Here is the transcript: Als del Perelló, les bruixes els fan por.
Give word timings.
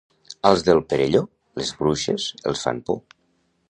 Als 0.49 0.63
del 0.69 0.81
Perelló, 0.93 1.21
les 1.61 1.75
bruixes 1.85 2.29
els 2.53 2.67
fan 2.67 2.85
por. 2.91 3.03